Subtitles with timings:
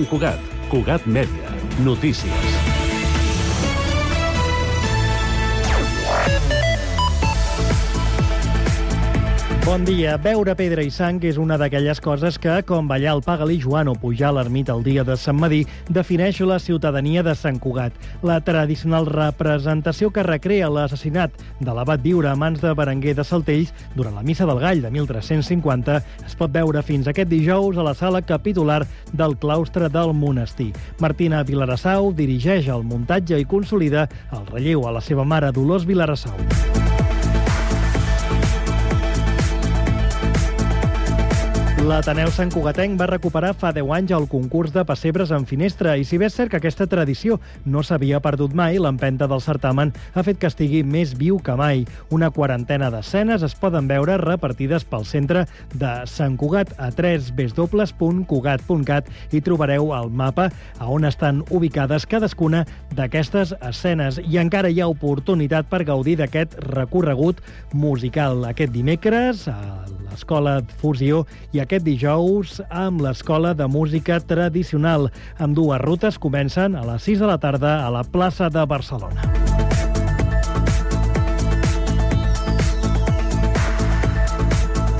[0.00, 0.40] Sant Cugat,
[0.72, 1.52] Cugat Mèdia,
[1.86, 2.73] notícies.
[9.64, 10.18] Bon dia.
[10.20, 13.94] Beure pedra i sang és una d'aquelles coses que, com ballar el Pagali Joan o
[13.96, 17.96] pujar a l'ermita el dia de Sant Madí, defineix la ciutadania de Sant Cugat.
[18.20, 23.72] La tradicional representació que recrea l'assassinat de l'abat Viure a mans de Berenguer de Saltells
[23.96, 25.96] durant la Missa del Gall de 1350
[26.28, 28.82] es pot veure fins aquest dijous a la sala capitular
[29.16, 30.74] del claustre del monestir.
[31.00, 36.83] Martina Vilarassau dirigeix el muntatge i consolida el relleu a la seva mare Dolors Vilarassau.
[41.84, 45.98] L'Ateneu Sant Cugatenc va recuperar fa 10 anys el concurs de pessebres en finestra.
[46.00, 47.36] I si bé és cert que aquesta tradició
[47.68, 51.84] no s'havia perdut mai, l'empenta del certamen ha fet que estigui més viu que mai.
[52.08, 55.44] Una quarantena d'escenes es poden veure repartides pel centre
[55.74, 59.04] de Sant Cugat a www.cugat.cat
[59.36, 62.64] i trobareu el mapa a on estan ubicades cadascuna
[62.96, 64.24] d'aquestes escenes.
[64.24, 67.44] I encara hi ha oportunitat per gaudir d'aquest recorregut
[67.76, 68.40] musical.
[68.54, 69.84] Aquest dimecres a
[70.14, 75.10] l'Escola Fusió i aquest dijous amb l'Escola de Música Tradicional.
[75.38, 79.53] Amb dues rutes comencen a les 6 de la tarda a la plaça de Barcelona.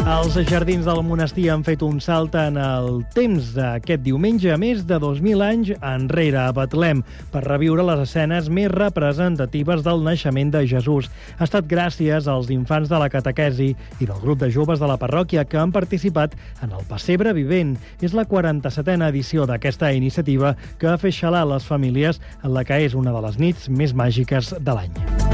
[0.04, 4.82] Els jardins del monestir han fet un salt en el temps d'aquest diumenge, a més
[4.84, 7.00] de 2.000 anys enrere a Betlem,
[7.32, 11.08] per reviure les escenes més representatives del naixement de Jesús.
[11.38, 14.98] Ha estat gràcies als infants de la catequesi i del grup de joves de la
[15.00, 17.78] parròquia que han participat en el Passebre Vivent.
[18.04, 22.82] És la 47a edició d'aquesta iniciativa que ha fet xalar les famílies en la que
[22.84, 25.33] és una de les nits més màgiques de l'any.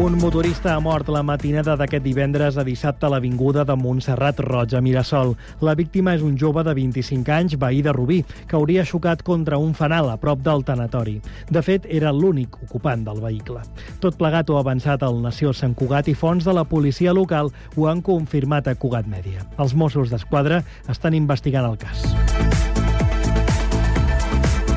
[0.00, 4.72] Un motorista ha mort la matinada d'aquest divendres a dissabte a l'avinguda de Montserrat Roig,
[4.72, 5.34] a Mirasol.
[5.60, 9.58] La víctima és un jove de 25 anys, veí de Rubí, que hauria xocat contra
[9.60, 11.18] un fanal a prop del tanatori.
[11.52, 13.60] De fet, era l'únic ocupant del vehicle.
[14.00, 17.52] Tot plegat ho ha avançat el Nació Sant Cugat i fons de la policia local
[17.76, 19.44] ho han confirmat a Cugat Mèdia.
[19.60, 22.69] Els Mossos d'Esquadra estan investigant el cas.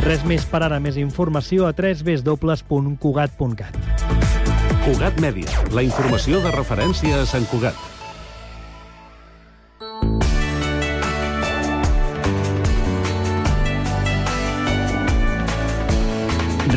[0.02, 0.80] Res més per ara.
[0.82, 3.74] Més informació a www.cugat.cat.
[4.84, 7.78] Cugat Mèdia, la informació de referència a Sant Cugat.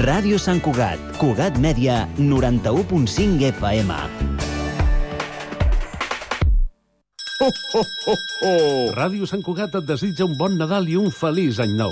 [0.07, 3.97] Ràdio Sant Cugat, Cugat Mèdia, 91.5 FM.
[7.41, 8.53] Ho, ho, ho, ho!
[8.95, 11.91] Ràdio Sant Cugat et desitja un bon Nadal i un feliç any nou.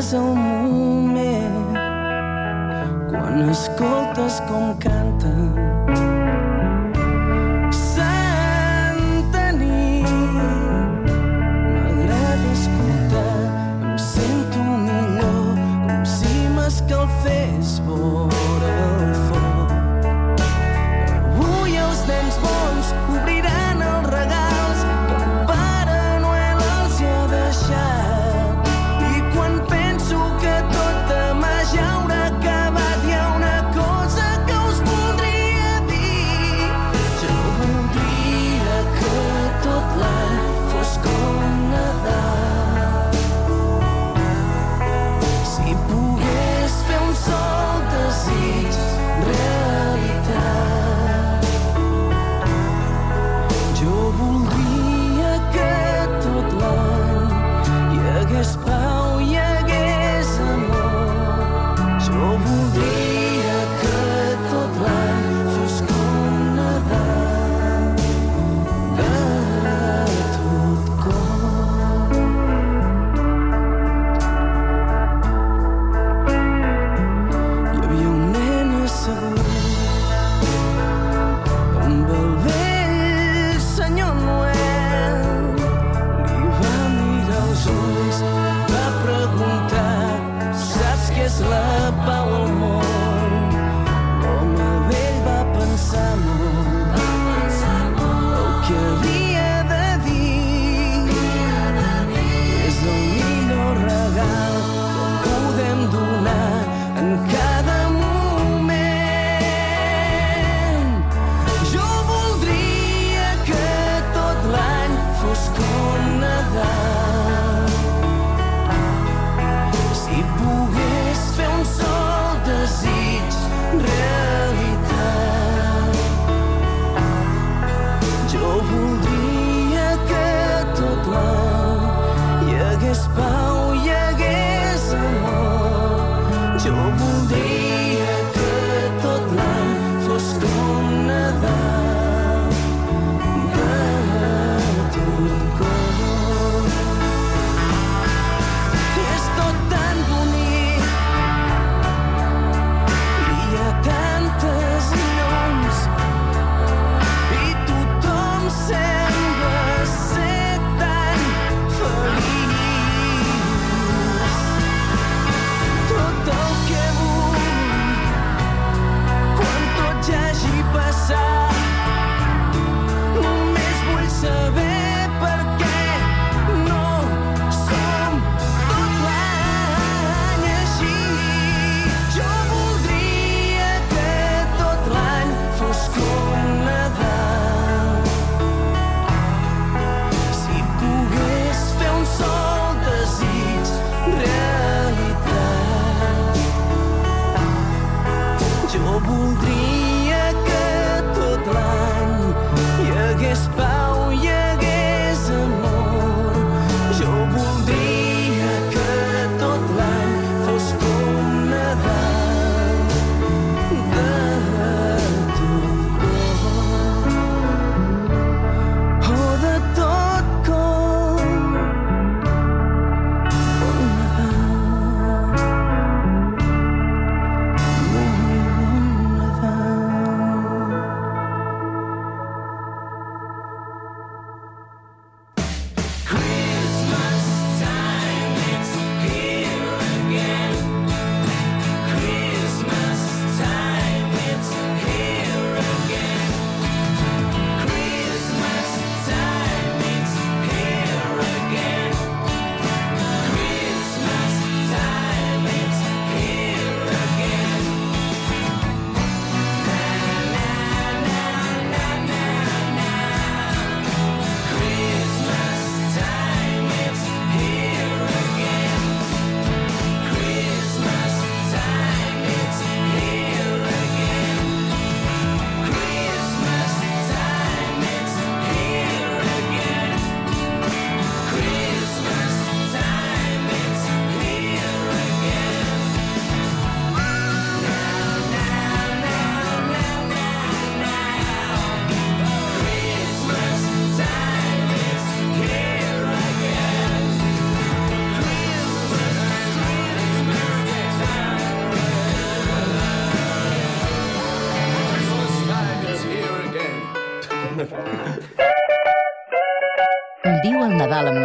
[0.00, 1.56] És el moment.
[3.10, 5.19] Quan escoltes com canten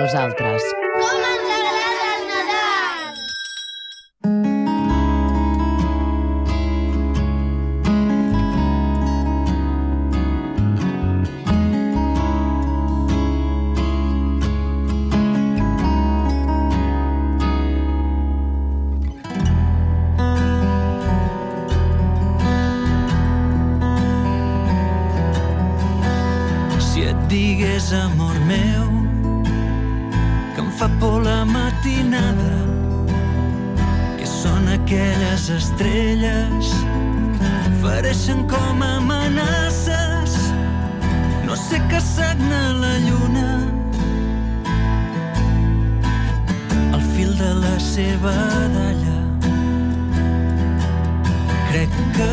[0.05, 0.74] nosaltres.
[34.75, 36.67] aquelles estrelles
[37.81, 40.35] fareixen com amenaces.
[41.47, 43.47] No sé què sagna la lluna.
[46.91, 48.35] Al fil de la seva
[48.75, 49.17] dalla.
[51.71, 52.31] Crec que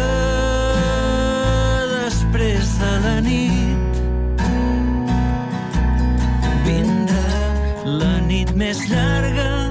[1.97, 4.05] després de la nit
[6.69, 7.43] vindrà
[8.05, 9.62] la nit més llarga.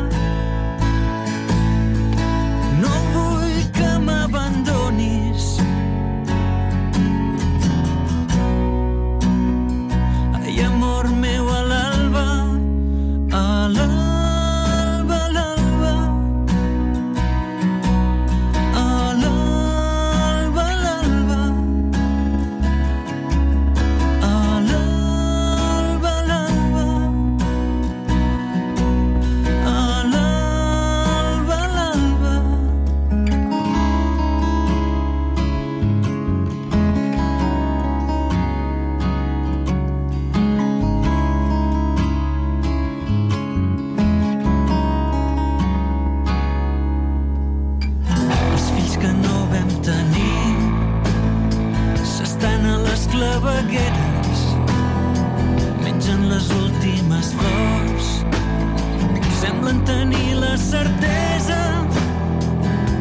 [60.84, 61.86] Certesa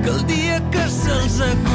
[0.02, 1.70] que el dia que se'ls acosta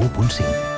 [0.00, 0.70] 1.5.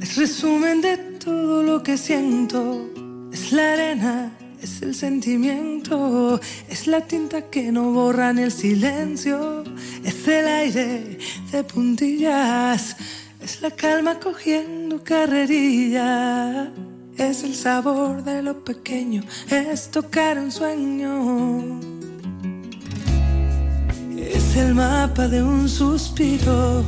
[0.00, 2.88] es resumen de todo lo que siento.
[3.32, 6.38] Es la arena, es el sentimiento,
[6.82, 9.62] es la tinta que no borra ni el silencio.
[10.02, 11.16] Es el aire
[11.52, 12.96] de puntillas,
[13.40, 16.72] es la calma cogiendo carrerilla.
[17.16, 21.78] Es el sabor de lo pequeño, es tocar un sueño.
[24.18, 26.82] Es el mapa de un suspiro,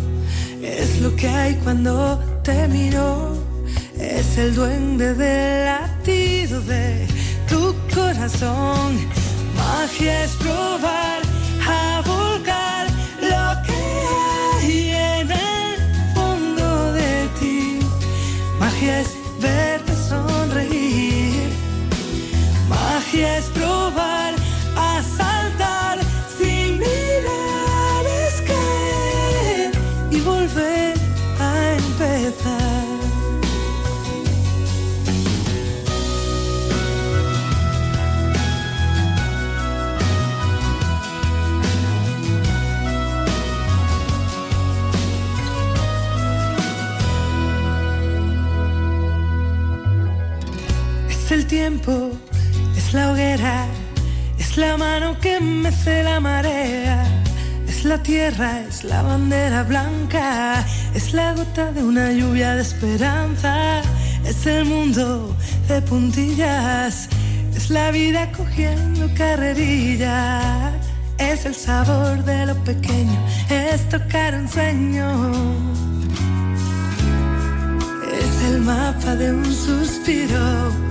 [0.61, 3.37] es lo que hay cuando te miro,
[3.97, 7.07] es el duende del latido de
[7.49, 9.24] tu corazón.
[9.57, 11.23] Magia es probar
[11.69, 12.87] a volcar
[13.21, 13.83] lo que
[14.61, 17.79] hay en el fondo de ti.
[18.59, 21.51] Magia es verte sonreír.
[22.69, 24.35] Magia es probar
[51.45, 52.11] tiempo,
[52.77, 53.67] es la hoguera,
[54.39, 57.05] es la mano que mece la marea,
[57.69, 63.83] es la tierra, es la bandera blanca, es la gota de una lluvia de esperanza,
[64.25, 65.37] es el mundo
[65.69, 67.09] de puntillas,
[67.55, 70.73] es la vida cogiendo carrerilla,
[71.19, 73.19] es el sabor de lo pequeño,
[73.51, 75.33] es tocar un sueño.
[78.21, 80.84] Es el mapa de un suspiro,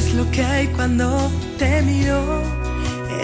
[0.00, 2.20] es lo que hay cuando te miro,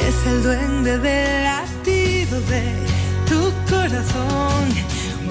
[0.07, 2.65] es el duende del latido de
[3.31, 3.41] tu
[3.71, 4.65] corazón.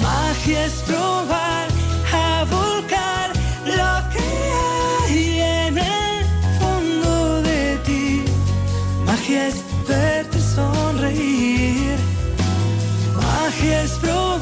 [0.02, 1.68] Magia es probar
[2.14, 3.28] a volcar
[3.80, 4.28] lo que
[5.04, 6.18] hay en el
[6.60, 8.24] fondo de ti.
[9.06, 11.98] Magia es verte sonreír.
[13.22, 14.35] Magia es probar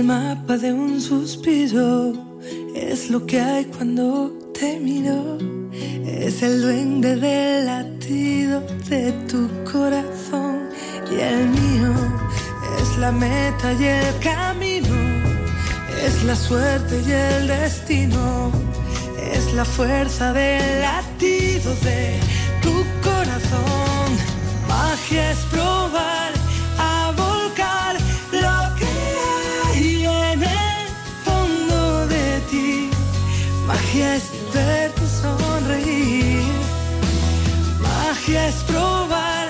[0.00, 2.14] el mapa de un suspiro,
[2.74, 5.36] es lo que hay cuando te miro,
[5.72, 9.40] es el duende del latido de tu
[9.70, 10.70] corazón.
[11.10, 11.92] Y el mío,
[12.80, 14.96] es la meta y el camino,
[16.06, 18.50] es la suerte y el destino,
[19.34, 22.18] es la fuerza del latido de
[22.62, 22.74] tu
[23.06, 24.08] corazón.
[24.66, 26.32] Magia es probar
[26.78, 27.89] a volcar
[33.90, 36.44] Magia es verte sonreír.
[37.80, 39.49] Magia es probar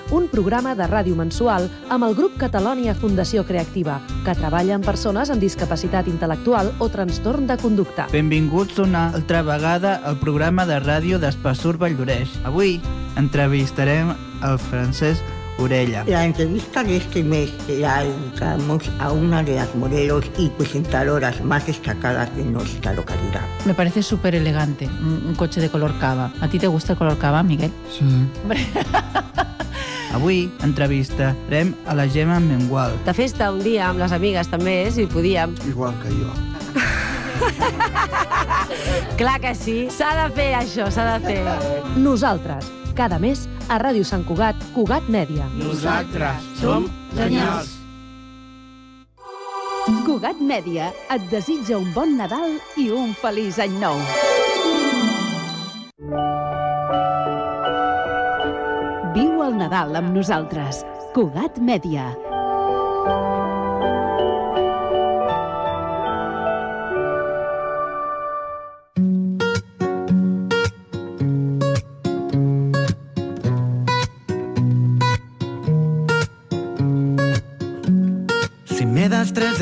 [0.11, 5.31] un programa de ràdio mensual amb el grup Catalònia Fundació Creativa, que treballa amb persones
[5.31, 8.09] amb discapacitat intel·lectual o trastorn de conducta.
[8.11, 12.41] Benvinguts una altra vegada al programa de ràdio d'Espassur Valldoreix.
[12.45, 12.79] Avui
[13.17, 14.11] entrevistarem
[14.43, 16.03] el Francesc Orella.
[16.07, 21.65] La entrevista de este mes la dedicamos a una de las modelos y presentadoras más
[21.65, 23.41] destacadas de nuestra localidad.
[23.65, 26.31] Me parece súper elegante, un, un coche de color cava.
[26.41, 27.71] ¿A ti te gusta el color cava, Miguel?
[27.91, 28.05] Sí.
[30.13, 32.91] Avui entrevistarem a la Gemma Mengual.
[33.05, 35.55] De festa un dia amb les amigues també, si podíem.
[35.69, 36.31] Igual que jo.
[39.17, 41.39] Clar que sí, s'ha de fer això, s'ha de fer.
[42.07, 45.47] Nosaltres, cada mes a Ràdio Sant Cugat, Cugat Mèdia.
[45.59, 47.77] Nosaltres som genials.
[50.05, 53.97] Cugat Mèdia et desitja un bon Nadal i un feliç any nou.
[59.15, 60.85] Viu el Nadal amb nosaltres.
[61.15, 62.11] Cugat Mèdia.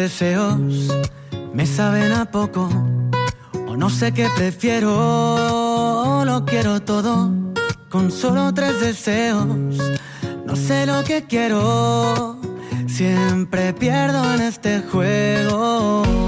[0.09, 0.87] Deseos
[1.53, 2.67] me saben a poco.
[3.67, 7.31] O no sé qué prefiero, lo quiero todo.
[7.89, 9.45] Con solo tres deseos,
[10.47, 12.39] no sé lo que quiero.
[12.87, 16.18] Siempre pierdo en este juego.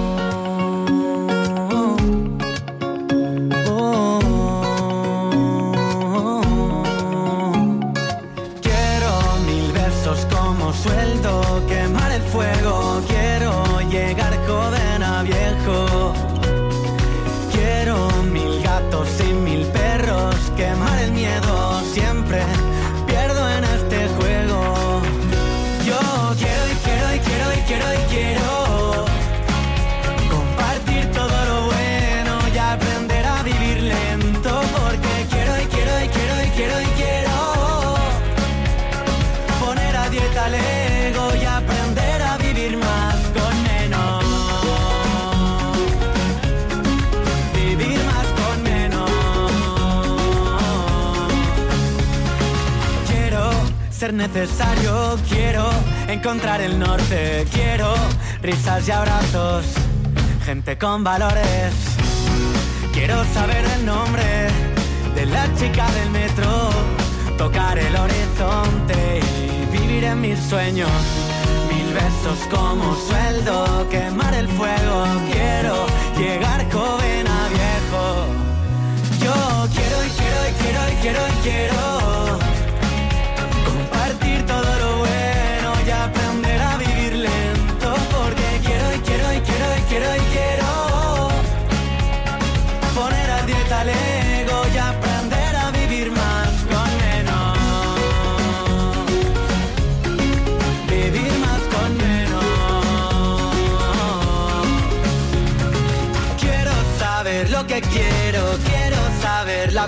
[54.02, 55.70] Ser necesario, quiero
[56.08, 57.94] encontrar el norte, quiero
[58.42, 59.64] risas y abrazos,
[60.44, 61.72] gente con valores.
[62.94, 64.48] Quiero saber el nombre
[65.14, 66.72] de la chica del metro,
[67.38, 70.90] tocar el horizonte y vivir en mis sueños.
[71.72, 75.06] Mil besos como sueldo, quemar el fuego.
[75.32, 75.76] Quiero
[76.18, 78.04] llegar joven a viejo.
[79.24, 81.90] Yo quiero y quiero y quiero y quiero y quiero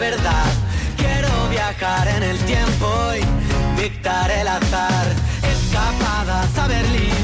[0.10, 0.52] verdad.
[0.98, 2.88] Quiero viajar en el tiempo
[3.20, 5.06] y dictar el azar.
[5.56, 7.24] Escapadas a Berlín,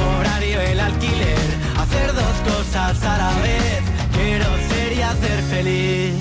[0.00, 1.46] cobrar yo el alquiler,
[1.82, 3.80] hacer dos cosas a la vez.
[4.18, 6.14] Quiero ser y hacer feliz.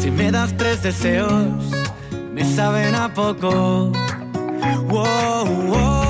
[0.00, 1.62] Si me das tres deseos,
[2.34, 3.92] me saben a poco.
[4.90, 6.05] Wow.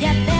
[0.00, 0.39] やって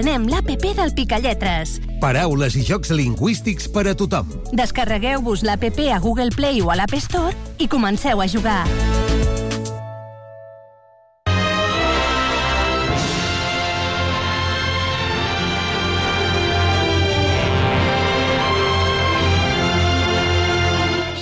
[0.00, 1.74] Estrenem l'APP del Picalletres.
[2.00, 4.30] Paraules i jocs lingüístics per a tothom.
[4.56, 8.64] Descarregueu-vos l'APP a Google Play o a l'App Store i comenceu a jugar.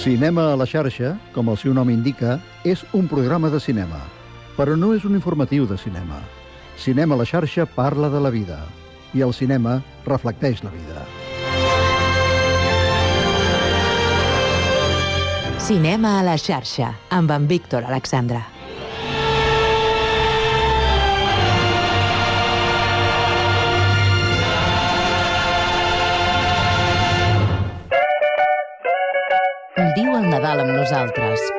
[0.06, 4.04] Cinema a la xarxa, com el seu nom indica, és un programa de cinema,
[4.54, 6.22] però no és un informatiu de cinema.
[6.78, 8.60] Cinema a la xarxa parla de la vida
[9.12, 11.02] i el cinema reflecteix la vida.
[15.58, 18.44] Cinema a la xarxa, amb en Víctor Alexandra.
[29.98, 31.57] Diu el Nadal amb nosaltres.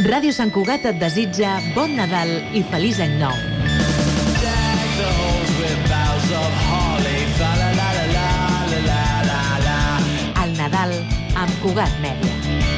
[0.00, 3.34] Ràdio Sant Cugat et desitja bon Nadal i feliç any nou.
[10.42, 10.96] El Nadal
[11.36, 12.71] amb Cugat Mèdia.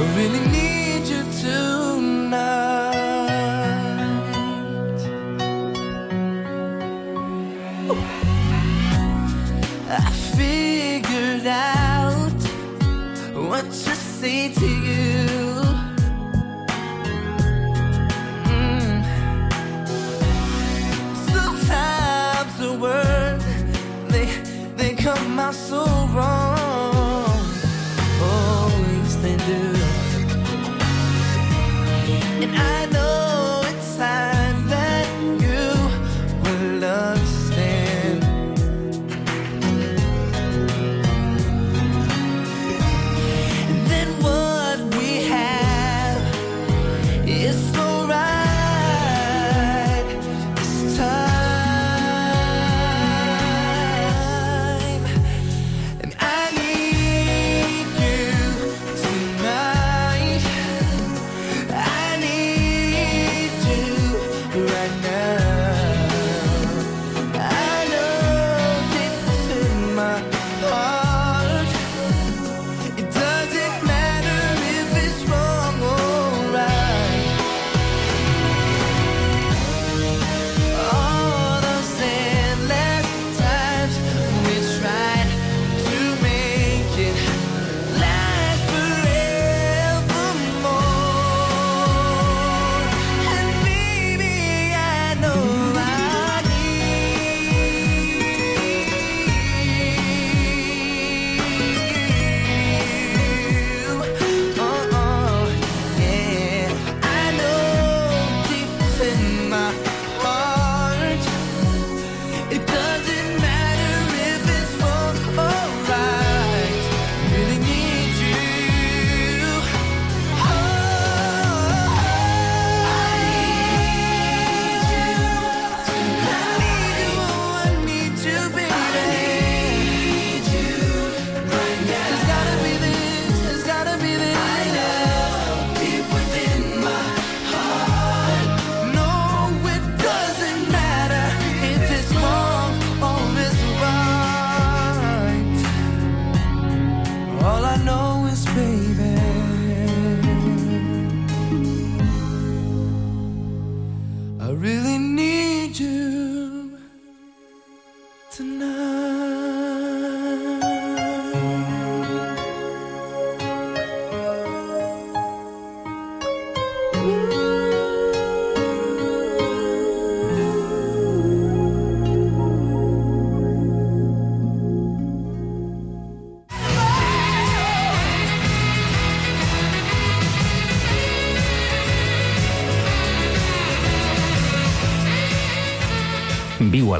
[0.00, 2.96] I really need you tonight.
[9.90, 12.40] I figured out
[13.46, 15.36] what to say to you.
[18.48, 19.04] Mm.
[21.30, 23.44] Sometimes the words
[24.08, 24.26] they
[24.78, 25.89] they come out so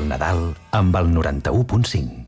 [0.01, 0.41] el Nadal
[0.73, 2.20] amb el 91.5.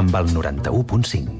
[0.00, 1.39] amb el 91.5.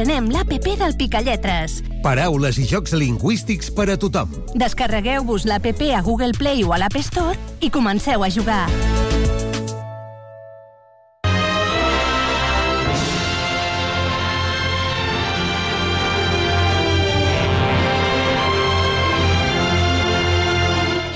[0.00, 1.74] Estrenem l'APP del Picalletres.
[2.00, 4.30] Paraules i jocs lingüístics per a tothom.
[4.56, 8.64] Descarregueu-vos l'APP a Google Play o a l'App Store i comenceu a jugar.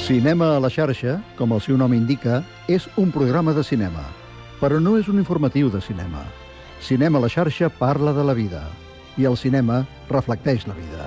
[0.04, 4.10] Cinema a la xarxa, com el seu nom indica, és un programa de cinema,
[4.60, 6.28] però no és un informatiu de cinema.
[6.84, 8.60] Cinema a la xarxa parla de la vida
[9.16, 9.78] i el cinema
[10.10, 11.06] reflecteix la vida.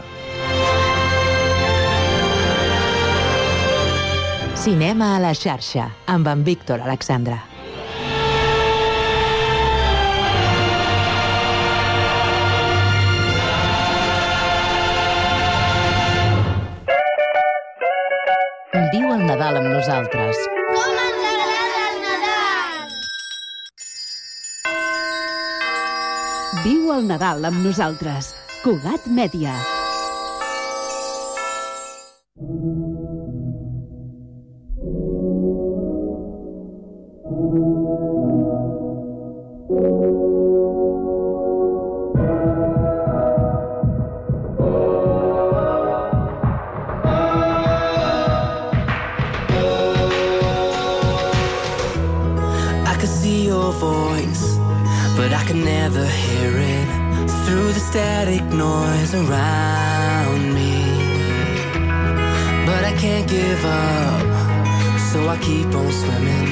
[4.57, 7.37] Cinema a la xarxa, amb en Víctor Alexandra.
[18.95, 20.41] Viu el Nadal amb nosaltres.
[20.73, 21.06] Com
[26.67, 28.33] Viu el Nadal amb nosaltres.
[28.59, 29.55] Cugat Mèdia.
[57.97, 60.75] static noise around me.
[62.67, 64.21] But I can't give up,
[65.09, 66.49] so I keep on swimming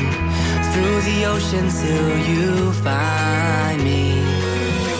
[0.71, 4.23] through the ocean till you find me.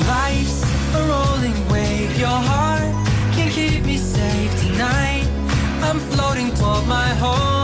[0.08, 0.62] Life's
[1.00, 2.94] a rolling wave, your heart
[3.34, 5.28] can't keep me safe tonight.
[5.82, 7.55] I'm floating toward my home.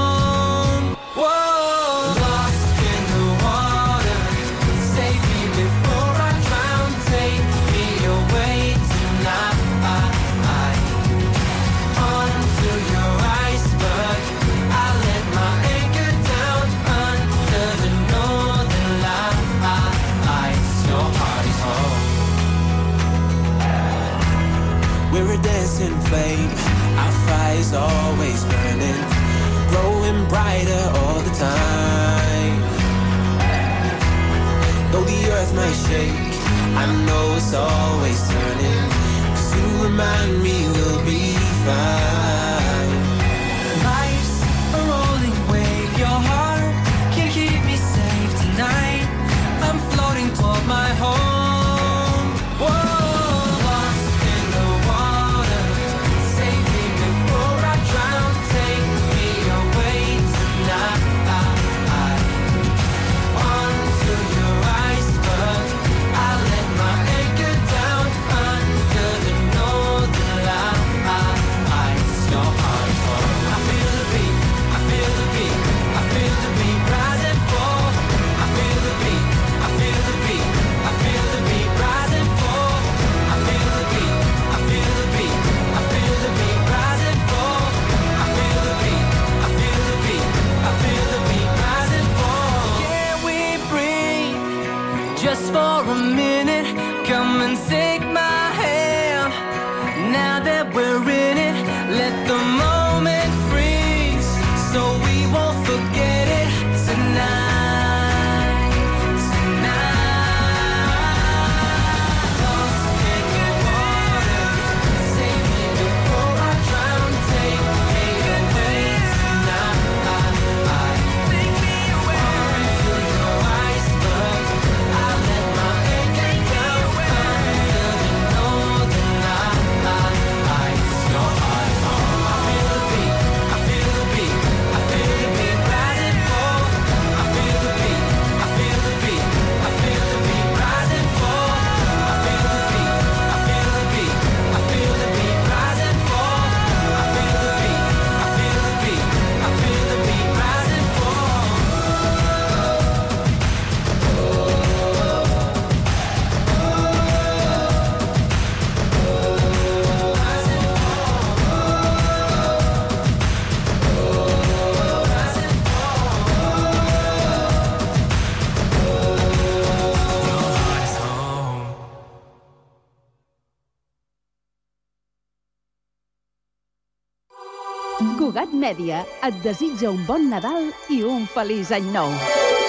[178.72, 182.61] Mèdia et desitja un bon Nadal i un feliç any nou.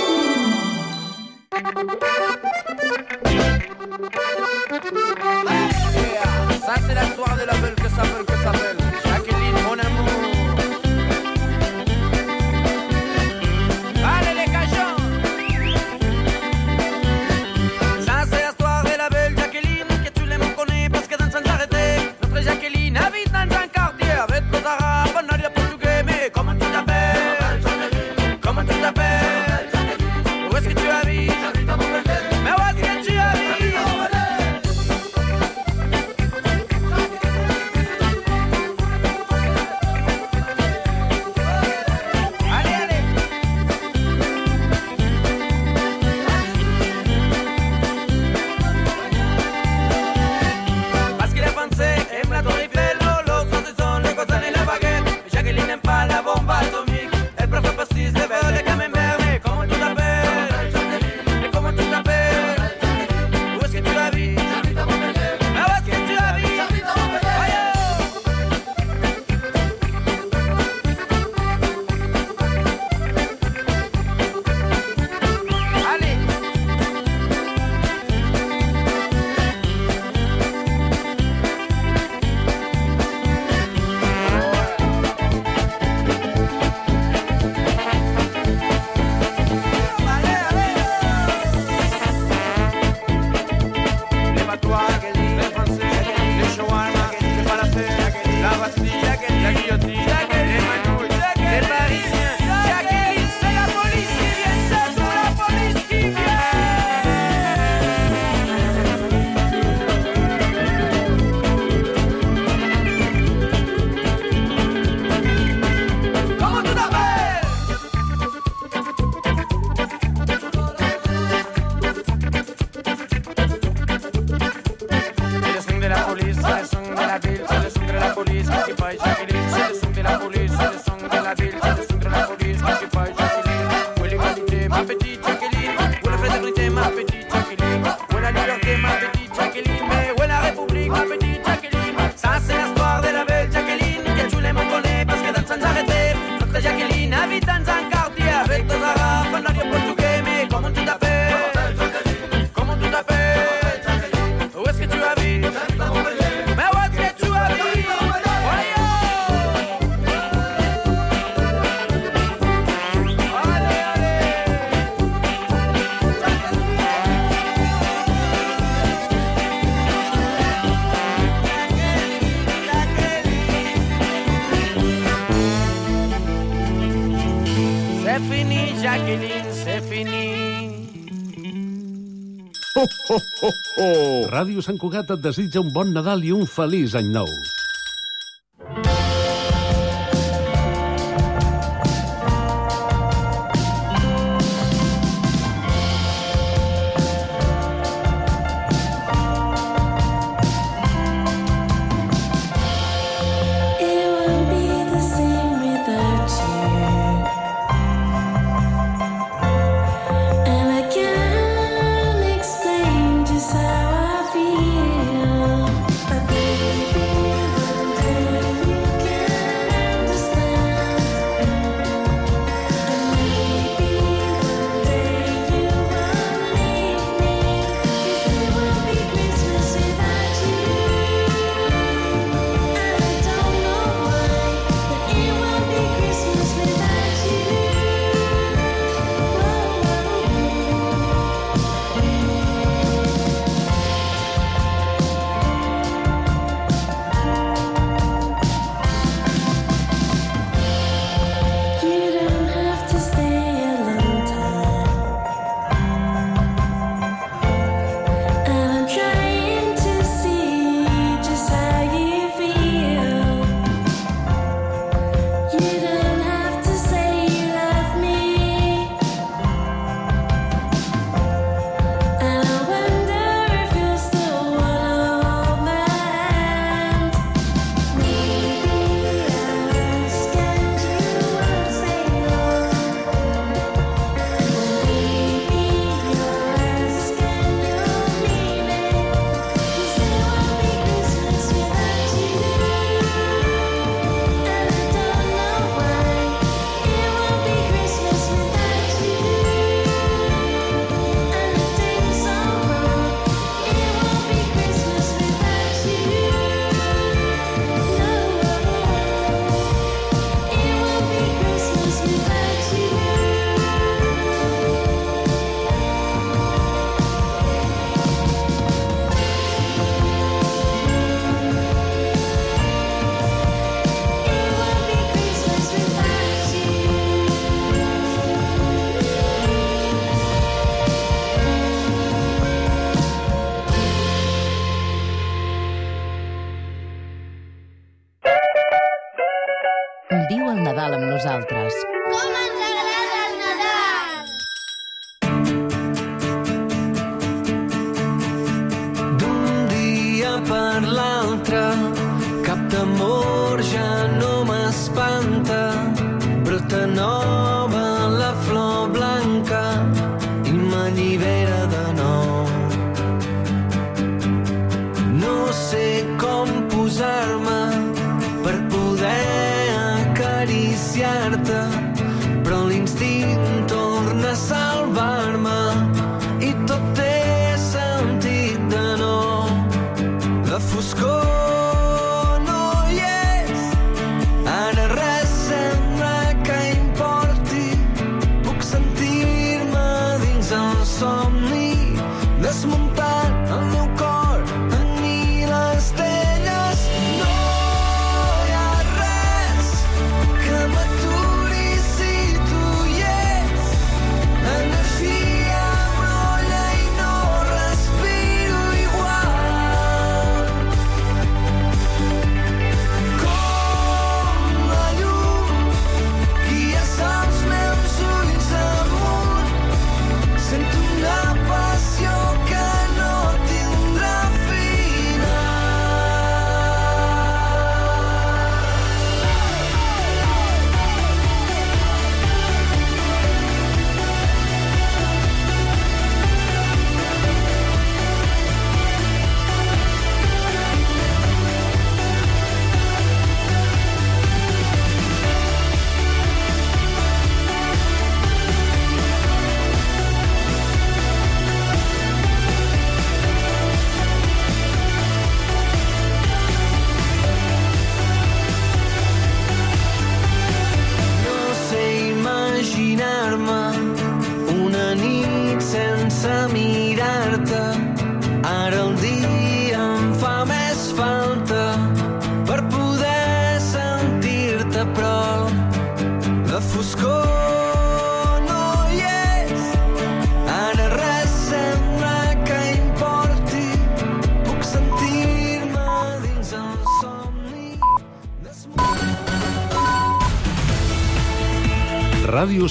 [184.32, 187.28] Ràdio Sant Cugat et desitja un bon Nadal i un feliç any nou.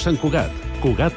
[0.02, 0.50] Sant Cugat,
[0.82, 1.10] Cugat